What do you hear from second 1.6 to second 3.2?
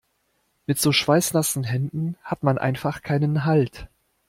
Händen hat man einfach